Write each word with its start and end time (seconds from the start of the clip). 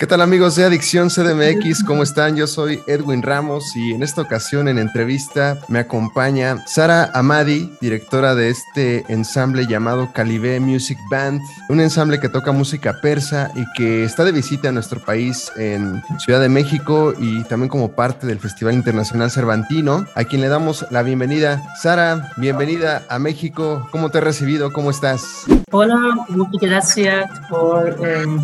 ¿Qué 0.00 0.06
tal 0.06 0.22
amigos 0.22 0.56
de 0.56 0.64
Adicción 0.64 1.10
CDMX? 1.10 1.84
¿Cómo 1.84 2.02
están? 2.02 2.34
Yo 2.34 2.46
soy 2.46 2.80
Edwin 2.86 3.20
Ramos 3.20 3.76
y 3.76 3.92
en 3.92 4.02
esta 4.02 4.22
ocasión 4.22 4.66
en 4.66 4.78
entrevista 4.78 5.58
me 5.68 5.78
acompaña 5.78 6.64
Sara 6.66 7.10
Amadi, 7.12 7.70
directora 7.82 8.34
de 8.34 8.48
este 8.48 9.04
ensamble 9.12 9.66
llamado 9.66 10.10
Calibé 10.14 10.58
Music 10.58 10.96
Band, 11.10 11.42
un 11.68 11.80
ensamble 11.80 12.18
que 12.18 12.30
toca 12.30 12.50
música 12.50 12.98
persa 13.02 13.50
y 13.54 13.66
que 13.76 14.04
está 14.04 14.24
de 14.24 14.32
visita 14.32 14.70
a 14.70 14.72
nuestro 14.72 15.00
país 15.00 15.52
en 15.58 16.02
Ciudad 16.18 16.40
de 16.40 16.48
México 16.48 17.12
y 17.18 17.44
también 17.44 17.68
como 17.68 17.92
parte 17.92 18.26
del 18.26 18.40
Festival 18.40 18.72
Internacional 18.72 19.30
Cervantino, 19.30 20.06
a 20.14 20.24
quien 20.24 20.40
le 20.40 20.48
damos 20.48 20.86
la 20.90 21.02
bienvenida. 21.02 21.62
Sara, 21.78 22.32
bienvenida 22.38 23.02
a 23.10 23.18
México. 23.18 23.86
¿Cómo 23.92 24.08
te 24.08 24.16
he 24.16 24.22
recibido? 24.22 24.72
¿Cómo 24.72 24.88
estás? 24.88 25.44
Hola, 25.72 26.24
muchas 26.30 26.60
gracias 26.62 27.30
por 27.48 27.96
el 28.02 28.40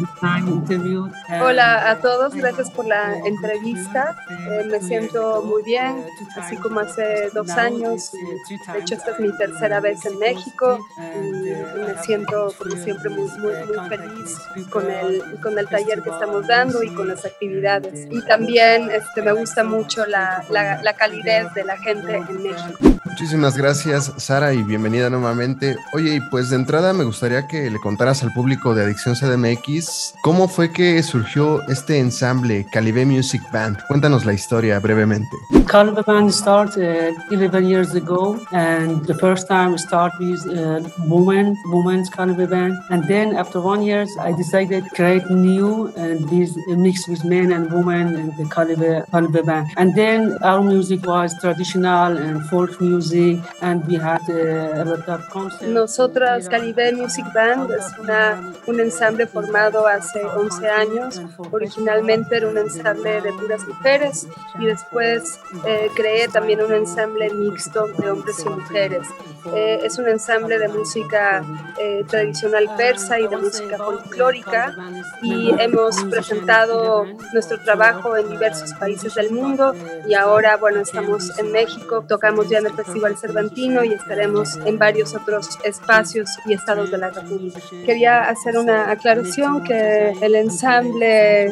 interview. 0.46 1.10
Hola 1.48 1.90
a 1.90 2.00
todos, 2.00 2.34
gracias 2.34 2.72
por 2.72 2.86
la 2.86 3.18
entrevista. 3.24 4.16
Eh, 4.28 4.66
me 4.68 4.80
siento 4.80 5.44
muy 5.44 5.62
bien, 5.62 6.04
así 6.34 6.56
como 6.56 6.80
hace 6.80 7.30
dos 7.32 7.50
años. 7.50 8.10
De 8.10 8.80
hecho, 8.80 8.96
esta 8.96 9.12
es 9.12 9.20
mi 9.20 9.30
tercera 9.36 9.78
vez 9.78 10.04
en 10.06 10.18
México 10.18 10.84
y 10.98 11.78
me 11.78 12.02
siento, 12.02 12.52
como 12.58 12.74
siempre, 12.82 13.10
muy, 13.10 13.30
muy, 13.38 13.52
muy 13.64 13.88
feliz 13.88 14.36
con 14.70 14.90
el, 14.90 15.22
con 15.40 15.56
el 15.56 15.68
taller 15.68 16.02
que 16.02 16.10
estamos 16.10 16.48
dando 16.48 16.82
y 16.82 16.92
con 16.92 17.06
las 17.06 17.24
actividades. 17.24 18.08
Y 18.10 18.22
también 18.22 18.90
este, 18.90 19.22
me 19.22 19.32
gusta 19.32 19.62
mucho 19.62 20.04
la, 20.04 20.44
la, 20.50 20.82
la 20.82 20.94
calidez 20.94 21.54
de 21.54 21.62
la 21.62 21.76
gente 21.76 22.16
en 22.16 22.42
México. 22.42 22.78
Muchísimas 23.04 23.56
gracias, 23.56 24.12
Sara, 24.18 24.52
y 24.52 24.62
bienvenida 24.62 25.08
nuevamente. 25.08 25.76
Oye, 25.92 26.16
y 26.16 26.20
pues 26.28 26.50
de 26.50 26.56
entrada 26.56 26.92
me 26.92 27.04
gustaría 27.04 27.46
que 27.46 27.70
le 27.70 27.78
contaras 27.78 28.22
al 28.22 28.32
público 28.32 28.74
de 28.74 28.82
Adicción 28.84 29.14
CDMX 29.14 30.14
cómo 30.20 30.48
fue 30.48 30.70
que 30.70 31.02
surgió 31.02 31.35
este 31.68 31.98
ensamble 31.98 32.64
Calibé 32.72 33.04
Music 33.04 33.42
Band. 33.52 33.76
Cuéntanos 33.88 34.24
la 34.24 34.32
historia 34.32 34.80
brevemente. 34.80 35.36
Calibé 35.66 36.02
Band 36.06 36.30
started 36.30 37.14
11 37.30 37.68
years 37.68 37.94
ago, 37.94 38.40
and 38.52 39.04
the 39.06 39.14
first 39.14 39.46
time 39.46 39.72
we 39.72 39.78
start 39.78 40.12
with 40.18 40.40
uh, 40.46 40.80
women, 41.06 41.54
women's 41.66 42.08
Calibé 42.08 42.48
Band, 42.48 42.74
and 42.88 43.06
then 43.06 43.36
after 43.36 43.60
one 43.60 43.82
years 43.82 44.08
I 44.18 44.32
decided 44.32 44.84
to 44.84 44.90
create 44.94 45.28
new 45.30 45.92
and 45.96 46.26
this 46.30 46.56
mix 46.68 47.06
with 47.06 47.22
men 47.24 47.52
and 47.52 47.70
women 47.70 48.16
and 48.16 48.34
the 48.38 48.44
Calibé, 48.44 49.06
Calibé 49.10 49.44
Band. 49.44 49.66
And 49.76 49.94
then 49.94 50.38
our 50.42 50.62
music 50.62 51.04
was 51.06 51.34
traditional 51.38 52.16
and 52.16 52.42
folk 52.46 52.80
music. 52.80 53.40
And 53.60 53.86
we 53.86 53.96
had, 53.96 54.22
uh, 54.30 54.82
a 54.82 54.84
lot 54.84 55.08
of 55.08 55.28
concerts. 55.28 55.62
Nosotras, 55.68 56.48
Calibé 56.48 56.92
Music 56.92 57.26
Band, 57.34 57.70
es 57.72 57.92
una, 57.98 58.54
un 58.66 58.80
ensamble 58.80 59.26
formado 59.26 59.86
hace 59.86 60.24
11 60.24 60.68
años. 60.70 61.25
Originalmente 61.50 62.36
era 62.36 62.48
un 62.48 62.58
ensamble 62.58 63.20
de 63.20 63.32
puras 63.32 63.66
mujeres 63.66 64.26
y 64.58 64.66
después 64.66 65.38
eh, 65.66 65.90
creé 65.94 66.28
también 66.28 66.60
un 66.62 66.72
ensamble 66.72 67.30
mixto 67.30 67.86
de 67.98 68.10
hombres 68.10 68.44
y 68.44 68.48
mujeres. 68.48 69.06
Eh, 69.54 69.80
es 69.84 69.98
un 69.98 70.08
ensamble 70.08 70.58
de 70.58 70.68
música 70.68 71.44
eh, 71.78 72.04
tradicional 72.08 72.68
persa 72.76 73.20
y 73.20 73.28
de 73.28 73.36
música 73.36 73.76
folclórica 73.78 74.74
y 75.22 75.50
hemos 75.60 76.02
presentado 76.04 77.04
nuestro 77.32 77.60
trabajo 77.62 78.16
en 78.16 78.28
diversos 78.28 78.72
países 78.74 79.14
del 79.14 79.30
mundo 79.30 79.74
y 80.08 80.14
ahora, 80.14 80.56
bueno, 80.56 80.80
estamos 80.80 81.38
en 81.38 81.52
México, 81.52 82.04
tocamos 82.08 82.48
ya 82.48 82.58
en 82.58 82.66
el 82.66 82.72
Festival 82.72 83.16
Cervantino 83.16 83.84
y 83.84 83.92
estaremos 83.92 84.56
en 84.64 84.78
varios 84.78 85.14
otros 85.14 85.58
espacios 85.64 86.28
y 86.44 86.52
estados 86.52 86.90
de 86.90 86.98
la 86.98 87.10
República. 87.10 87.60
Quería 87.84 88.28
hacer 88.28 88.58
una 88.58 88.90
aclaración 88.90 89.62
que 89.64 90.10
el 90.20 90.34
ensamble 90.34 91.05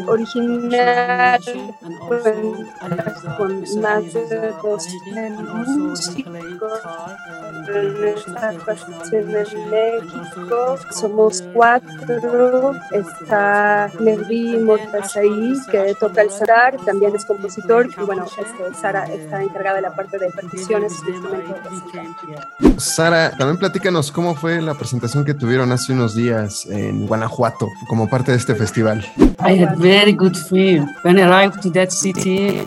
original 0.06 1.41
con 3.37 3.65
más 3.81 4.12
de 4.12 4.53
200 4.62 5.54
músicos 5.54 6.81
en 9.12 9.31
México 9.31 10.78
somos 10.91 11.42
cuatro 11.53 12.72
está 12.92 13.91
Mervi 14.00 14.59
Mortazaí 14.59 15.54
que 15.71 15.94
toca 15.98 16.22
el 16.22 16.31
sarar 16.31 16.76
también 16.84 17.15
es 17.15 17.25
compositor 17.25 17.88
y 17.97 18.00
bueno 18.04 18.25
este, 18.25 18.75
Sara 18.81 19.04
está 19.04 19.42
encargada 19.42 19.76
de 19.76 19.82
la 19.82 19.94
parte 19.94 20.19
de 20.19 20.31
percusiones 20.31 20.92
Sara, 22.76 23.31
también 23.36 23.59
platícanos 23.59 24.10
cómo 24.10 24.34
fue 24.34 24.60
la 24.60 24.75
presentación 24.75 25.25
que 25.25 25.34
tuvieron 25.34 25.72
hace 25.72 25.92
unos 25.92 26.15
días 26.15 26.66
en 26.66 27.06
Guanajuato 27.06 27.69
como 27.88 28.09
parte 28.09 28.32
de 28.32 28.38
este 28.38 28.54
festival. 28.54 29.04
I 29.44 29.55
had 29.56 29.77
very 29.77 30.12
good 30.12 30.37
feel. 30.37 30.87
When 31.03 31.19
I 31.19 31.22
arrived 31.28 31.62
to 31.62 31.71
that 31.71 31.91
city. 31.93 32.65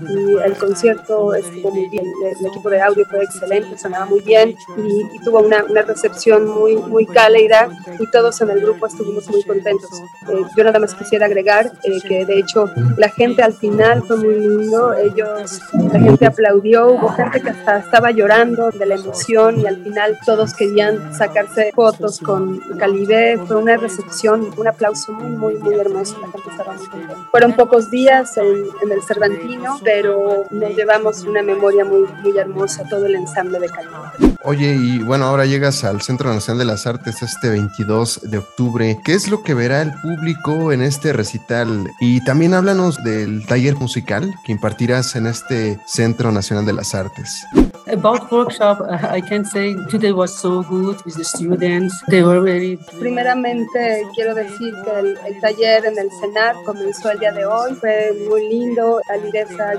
Y 0.00 0.36
el 0.44 0.56
concierto 0.58 1.34
estuvo 1.34 1.70
muy 1.70 1.88
bien, 1.88 2.04
el 2.40 2.46
equipo 2.46 2.70
de 2.70 2.80
audio 2.80 3.04
fue 3.06 3.24
excelente, 3.24 3.76
sonaba 3.78 4.06
muy 4.06 4.20
bien 4.20 4.54
y, 4.76 5.16
y 5.16 5.18
tuvo 5.24 5.40
una, 5.40 5.64
una, 5.64 5.82
recepción 5.82 6.48
muy, 6.48 6.76
muy 6.76 7.06
cálida 7.06 7.68
y 7.98 8.10
todos 8.10 8.40
en 8.40 8.50
el 8.50 8.60
grupo 8.60 8.86
estuvimos 8.86 9.28
muy 9.28 9.42
contentos. 9.42 9.90
Eh, 10.28 10.42
yo 10.56 10.64
nada 10.64 10.78
más 10.78 10.94
quisiera 10.94 11.26
agregar 11.26 11.72
eh, 11.84 12.00
que 12.06 12.24
de 12.24 12.38
hecho 12.38 12.70
la 12.96 13.08
gente 13.08 13.42
al 13.42 13.54
final 13.54 14.02
fue 14.02 14.16
muy 14.16 14.34
lindo, 14.34 14.94
ellos, 14.94 15.60
la 15.72 16.00
gente 16.00 16.26
aplaudió, 16.26 16.88
hubo 16.88 17.08
gente 17.08 17.40
que 17.40 17.50
hasta 17.50 17.78
estaba 17.78 18.10
llorando 18.10 18.70
de 18.70 18.86
la 18.86 18.94
emoción 18.94 19.60
y 19.60 19.66
al 19.66 19.82
final 19.82 20.18
todos 20.24 20.54
querían 20.54 21.14
sacarse 21.14 21.72
fotos 21.74 22.20
con 22.20 22.58
Calibé, 22.78 23.38
fue 23.46 23.56
una 23.56 23.76
recepción, 23.76 24.50
un 24.56 24.68
aplauso 24.68 25.12
muy, 25.12 25.36
muy, 25.36 25.54
muy 25.62 25.74
hermoso, 25.74 26.15
la 26.20 26.30
gente 26.30 26.50
estaba 26.50 26.72
muy 26.74 26.86
contenta. 26.86 27.28
Fueron 27.30 27.52
pocos 27.54 27.90
días 27.90 28.36
en, 28.36 28.64
en 28.82 28.92
el 28.92 29.02
Cervantino, 29.02 29.78
pero 29.82 30.44
nos 30.50 30.76
llevamos 30.76 31.22
una 31.22 31.42
memoria 31.42 31.84
muy, 31.84 32.06
muy 32.22 32.36
hermosa, 32.38 32.84
todo 32.88 33.06
el 33.06 33.14
ensamble 33.14 33.58
de 33.60 33.68
Calibé. 33.68 34.36
Oye, 34.44 34.74
y 34.74 34.98
bueno, 35.00 35.24
ahora 35.24 35.44
llegas 35.44 35.82
al 35.84 36.02
Centro 36.02 36.32
Nacional 36.32 36.58
de 36.58 36.64
las 36.66 36.86
Artes 36.86 37.22
este 37.22 37.48
22 37.50 38.20
de 38.30 38.38
octubre. 38.38 38.98
¿Qué 39.04 39.14
es 39.14 39.28
lo 39.28 39.42
que 39.42 39.54
verá 39.54 39.82
el 39.82 39.92
público 40.00 40.72
en 40.72 40.82
este 40.82 41.12
recital? 41.12 41.90
Y 42.00 42.22
también 42.24 42.54
háblanos 42.54 43.02
del 43.02 43.44
taller 43.46 43.74
musical 43.76 44.34
que 44.44 44.52
impartirás 44.52 45.16
en 45.16 45.26
este 45.26 45.80
Centro 45.86 46.30
Nacional 46.32 46.64
de 46.64 46.72
las 46.72 46.94
Artes. 46.94 47.44
About 47.88 48.30
workshop, 48.32 48.80
I 49.12 49.20
can 49.20 49.44
say 49.44 49.76
today 49.88 50.10
was 50.10 50.34
so 50.34 50.62
good 50.64 50.96
with 51.04 51.14
the 51.14 51.24
students. 51.24 51.94
They 52.08 52.22
were 52.22 52.40
very. 52.40 52.78
Primeramente 52.98 54.02
quiero 54.14 54.34
decir 54.34 54.74
que 54.84 54.90
el, 54.98 55.18
el 55.24 55.40
taller 55.40 55.86
en 55.86 55.96
el 55.96 56.05
CENAR 56.10 56.56
comenzó 56.64 57.10
el 57.10 57.18
día 57.18 57.32
de 57.32 57.46
hoy. 57.46 57.74
Fue 57.74 58.12
muy 58.28 58.48
lindo. 58.48 59.00
Alireza 59.08 59.72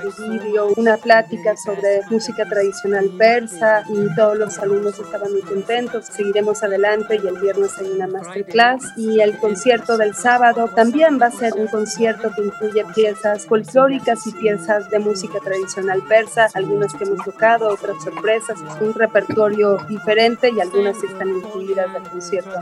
dio 0.43 0.67
una 0.75 0.97
plática 0.97 1.55
sobre 1.57 2.01
música 2.09 2.45
tradicional 2.45 3.09
persa 3.17 3.83
y 3.89 4.15
todos 4.15 4.37
los 4.37 4.59
alumnos 4.59 4.99
estaban 4.99 5.31
muy 5.31 5.41
contentos. 5.41 6.05
Seguiremos 6.05 6.63
adelante 6.63 7.19
y 7.21 7.27
el 7.27 7.37
viernes 7.39 7.77
hay 7.79 7.91
una 7.91 8.07
masterclass 8.07 8.83
y 8.95 9.19
el 9.19 9.37
concierto 9.37 9.97
del 9.97 10.15
sábado 10.15 10.69
también 10.75 11.19
va 11.21 11.27
a 11.27 11.31
ser 11.31 11.53
un 11.55 11.67
concierto 11.67 12.31
que 12.35 12.43
incluye 12.43 12.85
piezas 12.93 13.45
folclóricas 13.45 14.25
y 14.27 14.31
piezas 14.33 14.89
de 14.89 14.99
música 14.99 15.39
tradicional 15.39 16.01
persa, 16.07 16.47
algunas 16.53 16.93
que 16.93 17.03
hemos 17.03 17.23
tocado, 17.23 17.69
otras 17.69 18.03
sorpresas, 18.03 18.59
es 18.61 18.81
un 18.81 18.93
repertorio 18.93 19.77
diferente 19.87 20.49
y 20.49 20.59
algunas 20.59 21.01
están 21.03 21.29
incluidas 21.29 21.93
del 21.93 22.03
concierto. 22.03 22.59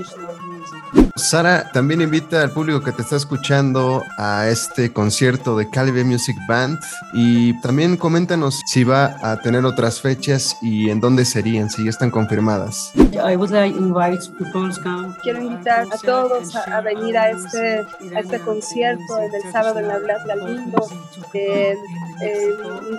Sara 1.17 1.71
también 1.71 2.01
invita 2.01 2.41
al 2.41 2.51
público 2.51 2.81
que 2.81 2.91
te 2.91 3.01
está 3.01 3.15
escuchando 3.15 4.03
a 4.17 4.49
este 4.49 4.91
concierto 4.91 5.55
de 5.55 5.69
Calibre 5.69 6.03
Music 6.03 6.35
Band 6.45 6.77
y 7.13 7.57
también 7.61 7.95
coméntanos 7.95 8.59
si 8.65 8.83
va 8.83 9.15
a 9.21 9.37
tener 9.37 9.63
otras 9.63 10.01
fechas 10.01 10.57
y 10.61 10.89
en 10.89 10.99
dónde 10.99 11.23
serían, 11.23 11.69
si 11.69 11.85
ya 11.85 11.89
están 11.89 12.11
confirmadas. 12.11 12.91
I 12.95 13.37
would 13.37 13.51
like 13.51 13.77
invite 13.77 14.29
people 14.37 14.69
to 14.69 14.81
come. 14.83 15.15
Quiero 15.23 15.41
invitar 15.41 15.87
a 15.89 15.97
todos 15.99 16.53
a, 16.53 16.79
a 16.79 16.81
venir 16.81 17.17
a 17.17 17.29
este, 17.29 17.85
a 18.13 18.19
este 18.19 18.41
concierto 18.41 19.17
el 19.17 19.51
sábado 19.53 19.79
en 19.79 19.87
la 19.87 19.99
Blas 19.99 20.25
Galindo. 20.25 20.85
Eh, 21.33 21.75
eh, 22.21 22.55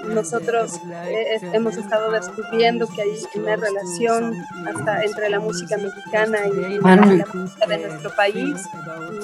nosotros 0.08 0.80
eh, 1.06 1.38
hemos 1.52 1.76
estado 1.76 2.10
descubriendo 2.10 2.86
que 2.88 3.02
hay 3.02 3.10
una 3.34 3.56
relación 3.56 4.34
hasta 4.66 5.02
entre 5.02 5.30
la 5.30 5.40
música 5.40 5.76
mexicana 5.76 6.38
y 6.46 6.78
la 6.78 7.26
música 7.32 7.66
de 7.66 7.78
nuestro 7.78 8.14
país. 8.14 8.62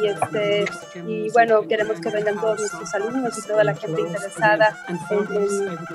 Y, 0.00 0.06
este, 0.06 0.64
y 1.06 1.30
bueno, 1.30 1.62
queremos 1.68 2.00
que 2.00 2.10
vengan 2.10 2.40
todos 2.40 2.60
nuestros 2.60 2.94
alumnos 2.94 3.38
y 3.38 3.46
toda 3.46 3.64
la 3.64 3.74
gente 3.74 4.00
interesada 4.00 4.76
en, 4.88 4.98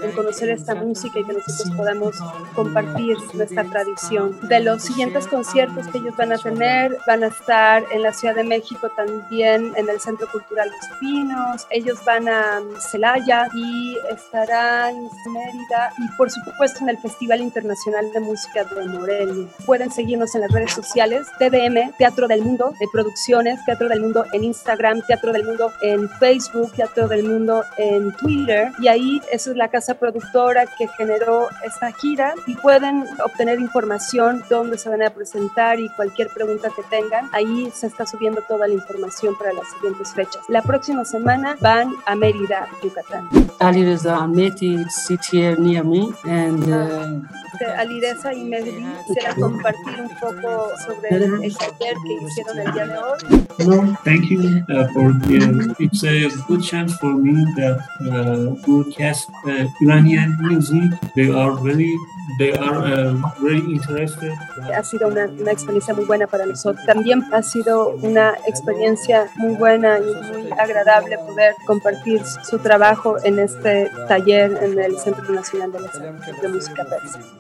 en 0.04 0.12
conocer 0.12 0.50
esta 0.50 0.76
música 0.76 1.20
y 1.20 1.24
que 1.24 1.34
nosotros 1.34 1.72
podamos 1.76 2.16
compartir 2.56 3.18
nuestra 3.34 3.64
tradición. 3.64 4.38
De 4.48 4.60
los 4.60 4.84
siguientes 4.84 5.28
conciertos 5.28 5.88
que 5.88 5.98
ellos 6.00 6.16
van 6.18 6.34
a 6.34 6.38
tener, 6.38 6.98
van 7.08 7.24
a 7.24 7.28
estar 7.28 7.84
en 7.92 8.04
la 8.04 8.14
Ciudad 8.14 8.36
de 8.36 8.44
México 8.44 8.90
también 8.96 9.74
en 9.76 9.90
el 9.90 10.00
Centro 10.00 10.28
Cultural 10.32 10.70
Los 10.70 11.00
Pinos, 11.00 11.68
ellos 11.70 12.04
van 12.06 12.28
a 12.28 12.62
Celaya 12.80 13.48
y 13.54 13.87
estarán 14.12 14.96
en 14.96 15.34
Mérida 15.34 15.92
y 15.98 16.18
por 16.18 16.30
supuesto 16.30 16.80
en 16.82 16.90
el 16.90 16.98
Festival 16.98 17.42
Internacional 17.42 18.12
de 18.12 18.20
Música 18.20 18.64
de 18.64 18.86
Morelia. 18.86 19.48
Pueden 19.66 19.92
seguirnos 19.92 20.34
en 20.36 20.42
las 20.42 20.52
redes 20.52 20.74
sociales, 20.74 21.28
TDM, 21.40 21.96
Teatro 21.98 22.28
del 22.28 22.42
Mundo, 22.42 22.74
de 22.80 22.88
Producciones, 22.92 23.64
Teatro 23.66 23.90
del 23.90 24.02
Mundo 24.02 24.26
en 24.34 24.44
Instagram, 24.44 25.02
Teatro 25.06 25.34
del 25.34 25.46
Mundo 25.46 25.72
en 25.82 26.10
Facebook, 26.10 26.72
Teatro 26.74 27.08
del 27.08 27.24
Mundo 27.24 27.64
en 27.78 28.12
Twitter 28.14 28.72
y 28.80 28.88
ahí 28.88 29.22
esa 29.32 29.52
es 29.52 29.58
la 29.58 29.70
casa 29.70 29.96
productora 29.96 30.66
que 30.78 30.88
generó 30.90 31.50
esta 31.66 31.92
gira 31.92 32.34
y 32.46 32.56
pueden 32.56 33.06
obtener 33.24 33.60
información 33.60 34.44
dónde 34.50 34.78
se 34.78 34.90
van 34.90 35.04
a 35.04 35.10
presentar 35.10 35.80
y 35.80 35.90
cualquier 35.90 36.30
pregunta 36.30 36.70
que 36.76 36.84
tengan. 36.84 37.30
Ahí 37.34 37.72
se 37.74 37.88
está 37.88 38.06
subiendo 38.06 38.42
toda 38.42 38.68
la 38.68 38.74
información 38.74 39.38
para 39.38 39.54
las 39.54 39.68
siguientes 39.70 40.14
fechas. 40.14 40.44
La 40.50 40.62
próxima 40.62 41.06
semana 41.06 41.56
van 41.62 41.94
a 42.06 42.16
Mérida, 42.16 42.68
Yucatán. 42.84 43.30
Alireza 43.78 44.18
Ameti 44.18 44.90
sit 44.90 45.24
here 45.26 45.56
near 45.56 45.84
me 45.84 46.12
and 46.26 46.64
uh, 46.74 47.20
Alireza 47.66 48.34
y 48.34 48.44
Mehdi 48.44 48.72
quisiera 49.08 49.36
compartir 49.36 50.02
un 50.02 50.10
poco 50.20 50.72
sobre 50.86 51.46
el 51.46 51.58
taller 51.58 51.96
que 52.04 52.26
hicieron 52.26 52.60
el 52.60 52.74
día 52.74 52.86
de 52.86 52.98
hoy. 52.98 53.48
No, 53.66 53.98
thank 54.04 54.30
you 54.30 54.64
uh, 54.70 54.88
for 54.94 55.14
the, 55.28 55.76
it's 55.80 56.04
a 56.04 56.30
good 56.48 56.64
chance 56.64 56.94
for 56.98 57.14
me 57.14 57.46
that 57.56 57.80
uh, 58.02 58.56
broadcast 58.66 59.30
uh, 59.46 59.66
Iranian 59.82 60.38
music. 60.40 60.92
They 61.16 61.32
are 61.32 61.54
very 61.62 61.96
they 62.38 62.54
are 62.54 62.78
uh, 62.78 63.14
very 63.42 63.60
interested. 63.60 64.34
Ha 64.74 64.84
sido 64.84 65.08
una, 65.08 65.26
una, 65.26 65.52
experiencia 65.52 65.94
muy 65.94 66.06
buena 66.06 66.28
para 66.28 66.46
nosotros. 66.46 66.86
También 66.86 67.24
ha 67.34 67.42
sido 67.42 67.90
una 68.02 68.36
experiencia 68.46 69.28
muy 69.38 69.56
buena 69.56 70.00
y 70.00 70.34
muy 70.34 70.52
agradable 70.52 71.18
poder 71.18 71.56
compartir 71.66 72.22
su 72.44 72.60
trabajo 72.60 73.18
en 73.24 73.40
este 73.40 73.90
taller 74.08 74.58
en 74.62 74.78
el 74.80 74.98
Centro 75.00 75.34
Nacional 75.34 75.72
de, 75.72 75.80
la, 75.80 76.42
de 76.42 76.48
Música 76.50 76.86
Persa. 76.86 77.20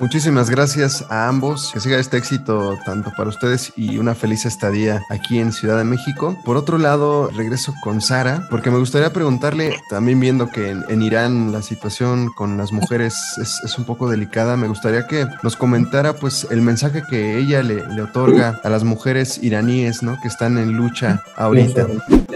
Muchísimas 0.00 0.48
gracias 0.48 1.04
a 1.10 1.28
ambos. 1.28 1.70
Que 1.74 1.80
siga 1.80 1.98
este 1.98 2.16
éxito 2.16 2.78
tanto 2.86 3.12
para 3.14 3.28
ustedes 3.28 3.72
y 3.76 3.98
una 3.98 4.14
feliz 4.14 4.46
estadía 4.46 5.02
aquí 5.10 5.38
en 5.38 5.52
Ciudad 5.52 5.76
de 5.76 5.84
México. 5.84 6.38
Por 6.42 6.56
otro 6.56 6.78
lado, 6.78 7.28
regreso 7.36 7.74
con 7.82 8.00
Sara, 8.00 8.46
porque 8.48 8.70
me 8.70 8.78
gustaría 8.78 9.12
preguntarle, 9.12 9.76
también 9.90 10.18
viendo 10.18 10.48
que 10.48 10.70
en, 10.70 10.84
en 10.88 11.02
Irán 11.02 11.52
la 11.52 11.60
situación 11.60 12.30
con 12.34 12.56
las 12.56 12.72
mujeres 12.72 13.14
es, 13.38 13.78
un 13.78 13.84
poco 13.84 14.08
delicada, 14.08 14.56
me 14.56 14.68
gustaría 14.68 15.06
que 15.06 15.26
nos 15.42 15.54
comentara 15.54 16.14
pues 16.14 16.46
el 16.50 16.62
mensaje 16.62 17.02
que 17.08 17.38
ella 17.38 17.62
le, 17.62 17.82
otorga 18.00 18.58
a 18.64 18.70
las 18.70 18.84
mujeres 18.84 19.38
iraníes, 19.42 20.02
¿no? 20.02 20.18
Que 20.22 20.28
están 20.28 20.56
en 20.56 20.72
lucha 20.72 21.22
ahorita. 21.36 21.86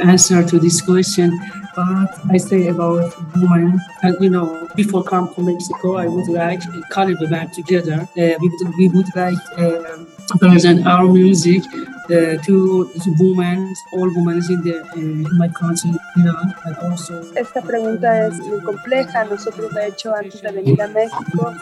Answer 0.02 0.44
to 0.44 0.60
this 0.60 0.82
question. 0.82 1.32
But 1.74 2.10
I 2.30 2.38
say 2.38 2.68
about 2.68 3.14
women, 3.34 3.80
you 4.20 4.30
know, 4.30 4.68
before 4.76 5.02
come 5.02 5.28
to 5.34 5.42
Mexico, 5.42 5.96
I 5.96 6.06
would 6.06 6.28
like 6.28 6.60
Calibre 6.90 7.26
back 7.26 7.53
together. 7.54 8.08
Uh, 8.16 8.34
we, 8.40 8.48
would, 8.48 8.76
we 8.76 8.88
would 8.88 9.10
like 9.16 9.44
uh, 9.58 10.04
present 10.38 10.86
our 10.86 11.06
music 11.06 11.62
uh, 12.10 12.42
to 12.44 12.90
women, 13.18 13.74
all 13.92 14.10
women 14.14 14.42
in, 14.48 14.62
the, 14.62 14.82
in 14.96 15.22
my 15.38 15.48
country, 15.48 15.90
you 16.16 16.24
know, 16.24 16.36
and 16.64 16.76
also. 16.78 17.20
Esta 17.34 17.60
pregunta 17.62 18.26
es 18.26 18.38
muy 18.38 18.60
compleja. 18.60 19.24
Nosotros, 19.24 19.72
de 19.74 19.88
hecho, 19.88 20.14
antes 20.14 20.42
de 20.42 20.52
venir 20.52 20.80
a 20.82 20.88
México, 20.88 21.52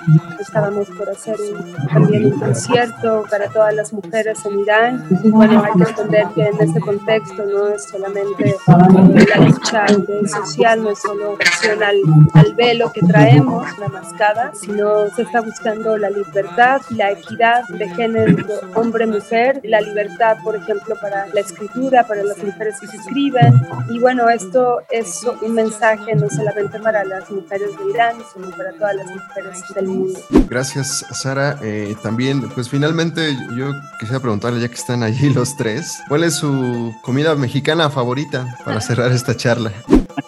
estábamos 0.41 0.89
por 0.91 1.09
hacer 1.11 1.37
un, 1.41 1.75
también 1.89 2.27
un 2.27 2.39
concierto 2.39 3.25
para 3.31 3.49
todas 3.49 3.75
las 3.75 3.93
mujeres 3.93 4.39
en 4.44 4.59
Irán. 4.61 5.06
Bueno, 5.25 5.62
hay 5.65 5.73
que 5.73 5.91
entender 5.91 6.27
que 6.35 6.47
en 6.47 6.61
este 6.61 6.81
contexto 6.81 7.44
no 7.44 7.69
es 7.69 7.85
solamente 7.85 8.56
la 8.67 9.37
lucha 9.44 9.87
social, 10.27 10.83
no 10.83 10.91
es 10.91 10.99
solo 11.00 11.33
opción 11.33 11.83
al, 11.83 11.97
al 12.35 12.55
velo 12.55 12.93
que 12.93 13.00
traemos, 13.00 13.67
la 13.79 13.89
mascada, 13.89 14.53
sino 14.55 15.09
se 15.11 15.23
está 15.23 15.41
buscando 15.41 15.97
la 15.97 16.11
libertad, 16.11 16.81
la 16.91 17.12
equidad 17.12 17.65
de 17.69 17.89
género 17.89 18.44
hombre-mujer, 18.75 19.61
la 19.65 19.81
libertad, 19.81 20.31
por 20.37 20.56
ejemplo, 20.56 20.96
para 21.00 21.26
la 21.29 21.40
escritura, 21.40 22.06
para 22.06 22.23
las 22.23 22.38
mujeres 22.38 22.79
que 22.81 22.87
se 22.87 22.96
escriben. 22.96 23.55
Y 23.88 23.99
bueno, 23.99 24.29
esto 24.29 24.79
es 24.90 25.25
un 25.43 25.55
mensaje 25.55 26.14
no 26.14 26.29
solamente 26.31 26.79
para 26.79 27.05
las 27.05 27.31
mujeres 27.31 27.69
de 27.79 27.90
Irán, 27.90 28.17
sino 28.32 28.50
para 28.50 28.73
todas 28.73 28.96
las 28.96 29.06
mujeres 29.06 29.62
del 29.75 29.87
mundo. 29.87 30.20
Gracias, 30.49 31.05
Sara. 31.12 31.58
Eh, 31.62 31.94
también, 32.02 32.49
pues 32.50 32.69
finalmente 32.69 33.37
yo 33.56 33.73
quisiera 33.99 34.20
preguntarle, 34.20 34.61
ya 34.61 34.69
que 34.69 34.75
están 34.75 35.02
allí 35.02 35.31
los 35.31 35.56
tres, 35.56 36.00
¿cuál 36.08 36.25
es 36.25 36.34
su 36.34 36.94
comida 37.02 37.34
mexicana 37.34 37.90
favorita 37.90 38.58
para 38.64 38.81
cerrar 38.81 39.12
esta 39.12 39.37
charla? 39.37 39.73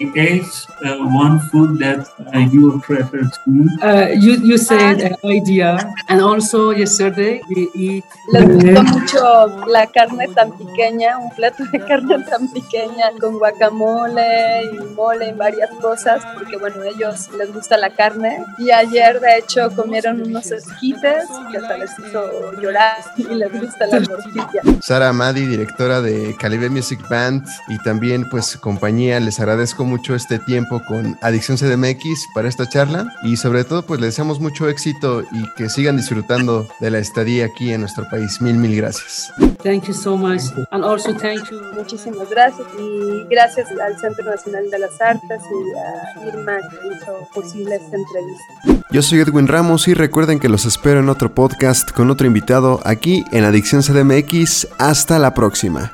I 0.01 0.11
ate 0.17 0.67
uh, 0.85 0.97
one 1.07 1.41
food 1.51 1.79
that 1.79 2.09
uh, 2.35 2.39
you 2.39 2.81
prefer 2.81 3.23
to 3.23 3.39
me. 3.47 3.69
Uh, 3.83 4.09
you, 4.09 4.35
you 4.43 4.59
said 4.59 5.03
uh, 5.03 5.29
idea, 5.29 5.93
and 6.09 6.21
also 6.21 6.71
yesterday 6.71 7.41
we 7.49 7.69
eat. 7.75 8.05
Les 8.33 8.45
gustó 8.47 8.83
mucho 8.83 9.67
la 9.67 9.87
carne 9.87 10.29
tan 10.35 10.53
pequeña, 10.57 11.19
un 11.19 11.31
plato 11.35 11.65
de 11.71 11.79
carne 11.81 12.25
tan 12.25 12.49
pequeña 12.49 13.11
con 13.21 13.39
guacamole 13.39 14.65
y 14.73 14.95
mole 14.95 15.29
y 15.29 15.33
varias 15.33 15.71
cosas, 15.81 16.23
porque 16.35 16.57
bueno, 16.57 16.83
a 16.83 16.89
ellos 16.89 17.29
les 17.37 17.53
gusta 17.53 17.77
la 17.77 17.91
carne. 17.91 18.39
Y 18.59 18.71
ayer, 18.71 19.21
de 19.21 19.39
hecho, 19.39 19.71
comieron 19.77 20.23
unos 20.23 20.51
esquites 20.51 21.25
que 21.51 21.59
hasta 21.59 21.77
les 21.77 21.91
hizo 21.99 22.53
llorar 22.61 22.97
y 23.17 23.35
les 23.35 23.53
gusta 23.61 23.87
la 23.87 24.03
tortilla. 24.03 24.63
Sara 24.81 25.11
Amadi, 25.11 25.47
directora 25.47 26.01
de 26.01 26.35
Calibre 26.39 26.71
Music 26.71 27.01
Band 27.09 27.47
y 27.69 27.79
también 27.79 28.29
pues 28.31 28.57
compañía, 28.57 29.21
les 29.21 29.39
agradezco 29.75 29.85
mucho 29.85 30.15
este 30.15 30.39
tiempo 30.39 30.81
con 30.87 31.19
Adicción 31.21 31.57
CDMX 31.57 32.29
para 32.33 32.49
esta 32.49 32.69
charla 32.69 33.07
y 33.25 33.37
sobre 33.37 33.65
todo 33.65 33.83
pues 33.83 34.01
les 34.01 34.11
deseamos 34.11 34.39
mucho 34.39 34.69
éxito 34.69 35.23
y 35.33 35.53
que 35.57 35.69
sigan 35.69 35.97
disfrutando 35.97 36.69
de 36.81 36.91
la 36.91 36.99
estadía 36.99 37.47
aquí 37.47 37.73
en 37.73 37.81
nuestro 37.81 38.09
país. 38.09 38.41
Mil, 38.41 38.55
mil 38.55 38.77
gracias. 38.77 39.33
Thank 39.63 39.85
you 39.89 39.95
so 39.95 40.17
much. 40.17 40.43
And 40.71 40.85
also 40.85 41.13
thank 41.15 41.51
you. 41.51 41.61
Muchísimas 41.75 42.31
gracias 42.31 42.67
y 42.79 43.25
gracias 43.29 43.69
al 43.73 43.99
Centro 43.99 44.25
Nacional 44.25 44.71
de 44.71 44.79
las 44.79 45.01
Artes 45.01 45.43
y 45.43 46.25
a 46.25 46.29
Irma 46.29 46.59
que 46.71 46.77
hizo 46.95 47.29
posible 47.35 47.77
esta 47.77 47.97
entrevista. 47.97 48.85
Yo 48.91 49.03
soy 49.03 49.21
Edwin 49.21 49.49
Ramos 49.49 49.89
y 49.89 49.95
recuerden 49.95 50.39
que 50.39 50.49
los 50.49 50.67
espero 50.67 51.01
en 51.01 51.09
otro 51.09 51.35
podcast 51.35 51.91
con 51.91 52.11
otro 52.11 52.27
invitado 52.27 52.81
aquí 52.85 53.25
en 53.33 53.45
Adicción 53.45 53.83
CDMX. 53.83 54.69
Hasta 54.79 55.19
la 55.19 55.35
próxima. 55.35 55.93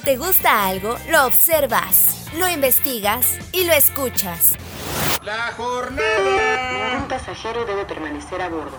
Cuando 0.00 0.12
te 0.12 0.16
gusta 0.16 0.66
algo, 0.66 0.96
lo 1.10 1.26
observas, 1.26 2.28
lo 2.38 2.48
investigas 2.48 3.36
y 3.52 3.64
lo 3.64 3.72
escuchas. 3.72 4.52
La 5.24 5.52
jornada. 5.52 6.98
Un 7.02 7.08
pasajero 7.08 7.66
debe 7.66 7.84
permanecer 7.84 8.40
a 8.40 8.48
bordo. 8.48 8.78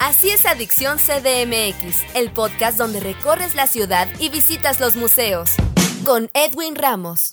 Así 0.00 0.30
es 0.30 0.46
Adicción 0.46 0.98
CDMX, 0.98 2.14
el 2.14 2.30
podcast 2.30 2.78
donde 2.78 3.00
recorres 3.00 3.56
la 3.56 3.66
ciudad 3.66 4.08
y 4.20 4.28
visitas 4.28 4.78
los 4.78 4.94
museos. 4.96 5.54
Con 6.04 6.30
Edwin 6.34 6.76
Ramos. 6.76 7.30